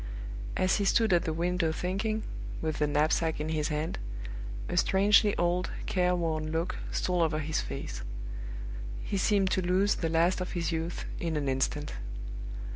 As 0.57 0.77
he 0.77 0.85
stood 0.85 1.13
at 1.13 1.25
the 1.25 1.31
window 1.31 1.71
thinking, 1.71 2.23
with 2.59 2.79
the 2.79 2.87
knapsack 2.87 3.39
in 3.39 3.49
his 3.49 3.67
hand, 3.67 3.99
a 4.67 4.75
strangely 4.75 5.37
old, 5.37 5.69
care 5.85 6.15
worn 6.15 6.51
look 6.51 6.77
stole 6.89 7.21
over 7.21 7.37
his 7.37 7.61
face: 7.61 8.01
he 9.03 9.15
seemed 9.17 9.51
to 9.51 9.61
lose 9.61 9.93
the 9.93 10.09
last 10.09 10.41
of 10.41 10.53
his 10.53 10.71
youth 10.71 11.05
in 11.19 11.37
an 11.37 11.47
instant. 11.47 11.93